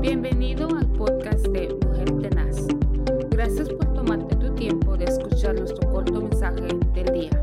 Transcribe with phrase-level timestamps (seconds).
[0.00, 2.66] Bienvenido al podcast de Mujer Tenaz.
[3.28, 7.42] Gracias por tomarte tu tiempo de escuchar nuestro corto mensaje del día.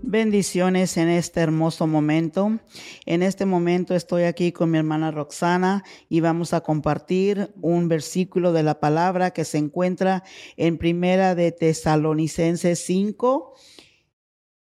[0.00, 2.58] Bendiciones en este hermoso momento.
[3.04, 8.54] En este momento estoy aquí con mi hermana Roxana y vamos a compartir un versículo
[8.54, 10.24] de la palabra que se encuentra
[10.56, 13.52] en Primera de Tesalonicenses 5,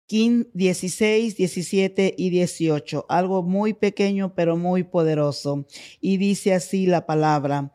[0.09, 3.07] 16, 17 y 18.
[3.09, 5.67] Algo muy pequeño pero muy poderoso.
[6.01, 7.73] Y dice así la palabra.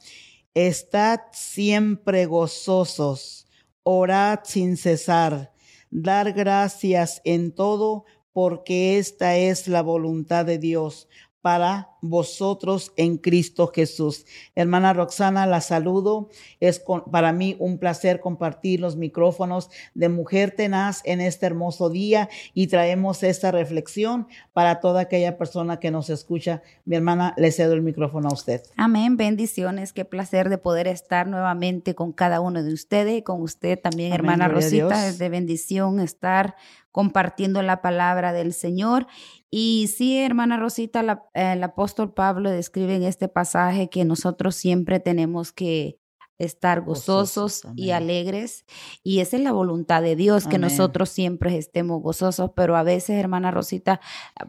[0.53, 3.47] Estad siempre gozosos,
[3.83, 5.51] orad sin cesar
[5.91, 11.09] dar gracias en todo, porque esta es la voluntad de Dios
[11.41, 14.25] para vosotros en Cristo Jesús.
[14.55, 16.29] Hermana Roxana, la saludo.
[16.59, 22.29] Es para mí un placer compartir los micrófonos de Mujer Tenaz en este hermoso día
[22.53, 26.61] y traemos esta reflexión para toda aquella persona que nos escucha.
[26.85, 28.61] Mi hermana, le cedo el micrófono a usted.
[28.77, 29.93] Amén, bendiciones.
[29.93, 34.13] Qué placer de poder estar nuevamente con cada uno de ustedes y con usted también,
[34.13, 35.07] hermana Rosita.
[35.07, 36.55] Es de bendición estar
[36.91, 39.07] compartiendo la palabra del Señor.
[39.49, 44.99] Y sí, hermana Rosita, la, el apóstol Pablo describe en este pasaje que nosotros siempre
[44.99, 46.01] tenemos que
[46.45, 48.65] estar gozosos, y alegres.
[49.03, 53.17] Y esa es la voluntad de Dios, que nosotros siempre estemos gozosos, pero a veces,
[53.17, 54.01] hermana Rosita,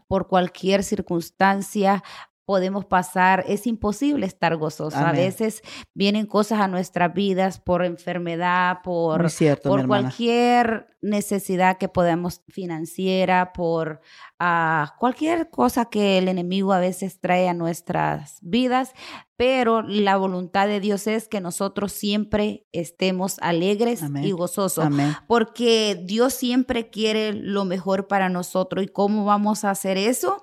[0.08, 2.02] por cualquier circunstancia,
[2.44, 4.96] podemos pasar, es imposible estar gozoso.
[4.96, 5.62] A veces
[5.94, 9.28] vienen cosas a nuestras vidas por enfermedad, por,
[9.62, 14.00] por cualquier necesidad que podamos financiera, por
[14.38, 18.92] ah, cualquier cosa que el enemigo a veces trae a nuestras vidas,
[19.36, 24.88] pero la voluntad de Dios es que nosotros siempre estemos alegres y gozosos,
[25.26, 28.84] porque Dios siempre quiere lo mejor para nosotros.
[28.84, 30.42] ¿Y cómo vamos a hacer eso?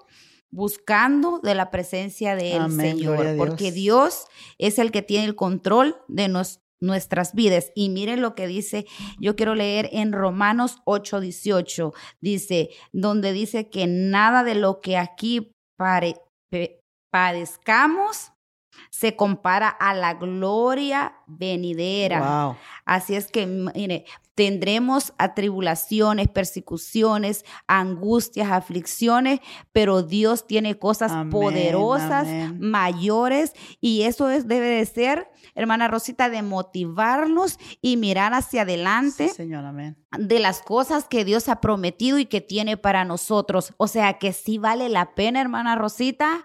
[0.52, 4.26] Buscando de la presencia del Señor, porque Dios
[4.58, 6.28] es el que tiene el control de
[6.80, 7.72] nuestras vidas.
[7.76, 8.86] Y miren lo que dice,
[9.20, 14.98] yo quiero leer en Romanos 8, 18, dice, donde dice que nada de lo que
[14.98, 15.52] aquí
[17.12, 18.32] padezcamos
[18.90, 22.58] se compara a la gloria venidera.
[22.86, 24.06] Así es que, mire,
[24.40, 29.42] tendremos atribulaciones, persecuciones, angustias, aflicciones,
[29.74, 32.26] pero Dios tiene cosas poderosas,
[32.58, 39.30] mayores, y eso es, debe de ser, hermana Rosita, de motivarnos y mirar hacia adelante.
[40.18, 43.74] De las cosas que Dios ha prometido y que tiene para nosotros.
[43.78, 46.44] O sea que sí vale la pena, hermana Rosita,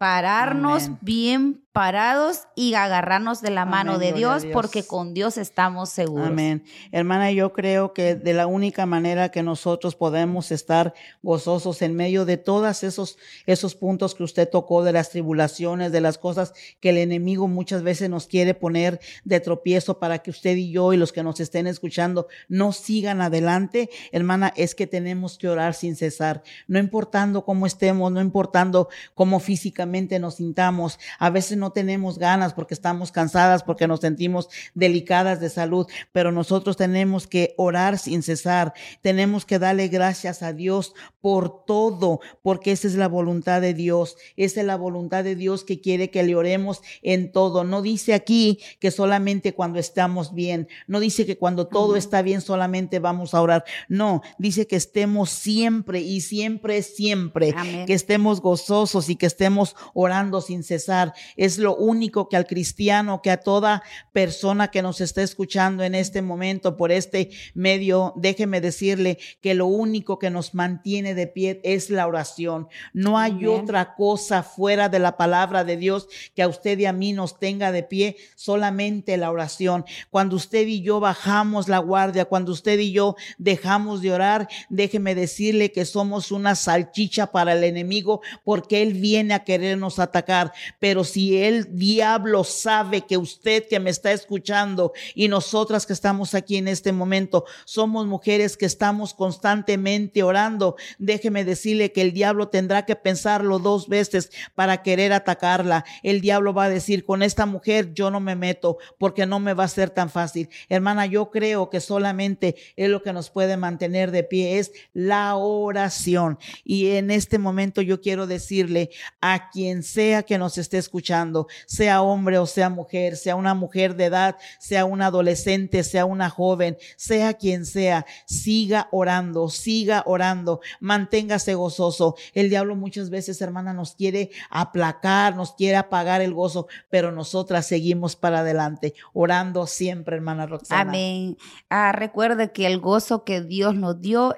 [0.00, 6.26] pararnos bien parados y agarrarnos de la mano de Dios, porque con Dios estamos seguros.
[6.26, 6.64] Amén.
[6.90, 12.24] Hermana, yo creo que de la única manera que nosotros podemos estar gozosos en medio
[12.24, 16.90] de todos esos, esos puntos que usted tocó, de las tribulaciones, de las cosas que
[16.90, 20.96] el enemigo muchas veces nos quiere poner de tropiezo para que usted y yo y
[20.96, 25.94] los que nos estén escuchando no sigan adelante, hermana, es que tenemos que orar sin
[25.94, 32.18] cesar, no importando cómo estemos, no importando cómo físicamente nos sintamos, a veces no tenemos
[32.18, 37.98] ganas porque estamos cansadas, porque nos sentimos delicadas de salud, pero nosotros tenemos que orar
[37.98, 38.72] sin cesar,
[39.02, 44.16] tenemos que darle gracias a Dios por todo, porque esa es la voluntad de Dios,
[44.36, 47.64] esa es la voluntad de Dios que quiere que le oremos en todo.
[47.64, 52.40] No dice aquí que solamente cuando estamos bien, no dice que cuando todo está bien
[52.40, 57.54] solamente vamos a orar, no, dice que estemos siempre y siempre, siempre,
[57.86, 61.12] que estemos gozosos y que estemos orando sin cesar.
[61.36, 65.94] Es lo único que al cristiano, que a toda persona que nos está escuchando en
[65.94, 71.60] este momento por este medio, déjeme decirle que lo único que nos mantiene de pie
[71.64, 72.68] es la oración.
[72.92, 76.92] No hay otra cosa fuera de la palabra de Dios que a usted y a
[76.92, 79.84] mí nos tenga de pie, solamente la oración.
[80.10, 85.14] Cuando usted y yo bajamos la guardia, cuando usted y yo dejamos de orar, déjeme
[85.14, 90.52] decirle que somos una salchicha para el enemigo porque él viene a querernos atacar.
[90.78, 96.34] Pero si el diablo sabe que usted que me está escuchando y nosotras que estamos
[96.34, 102.48] aquí en este momento somos mujeres que estamos constantemente orando, déjeme decirle que el diablo
[102.48, 105.84] tendrá que pensarlo dos veces para querer atacarla.
[106.02, 109.54] El diablo va a decir, con esta mujer yo no me meto porque no me
[109.54, 110.48] va a ser tan fácil.
[110.68, 115.36] Hermana, yo creo que solamente es lo que nos puede mantener de pie, es la
[115.36, 116.38] oración.
[116.64, 118.90] Y en este momento yo quiero decirle
[119.20, 121.29] a quien sea que nos esté escuchando,
[121.66, 126.30] sea hombre o sea mujer, sea una mujer de edad, sea un adolescente, sea una
[126.30, 132.16] joven, sea quien sea, siga orando, siga orando, manténgase gozoso.
[132.34, 137.66] El diablo muchas veces, hermana, nos quiere aplacar, nos quiere apagar el gozo, pero nosotras
[137.66, 140.80] seguimos para adelante, orando siempre, hermana Roxana.
[140.80, 141.36] Amén.
[141.68, 144.34] Ah, recuerde que el gozo que Dios nos dio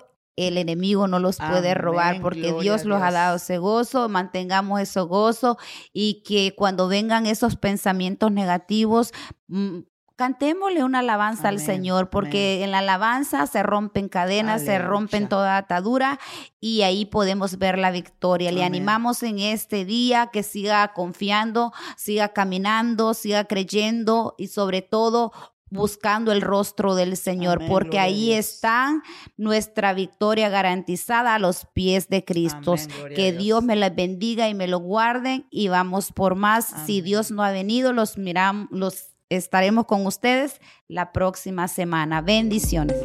[0.49, 5.00] el enemigo no los puede robar porque Dios los ha dado ese gozo, mantengamos ese
[5.00, 5.59] gozo
[5.93, 9.12] y que cuando vengan esos pensamientos negativos,
[9.49, 9.81] mm,
[10.23, 15.56] cantémosle una alabanza al Señor, porque en la alabanza se rompen cadenas, se rompen toda
[15.56, 16.21] atadura
[16.61, 18.53] y ahí podemos ver la victoria.
[18.53, 25.33] Le animamos en este día que siga confiando, siga caminando, siga creyendo y sobre todo
[25.72, 29.02] buscando el rostro del Señor, porque ahí está
[29.36, 32.74] nuestra victoria garantizada a los pies de Cristo.
[33.14, 33.62] que Dios.
[33.62, 36.72] me las bendiga y me lo guarden y vamos por más.
[36.86, 42.20] Si Dios no ha venido, los miramos, los estaremos con ustedes la próxima semana.
[42.20, 42.96] Bendiciones.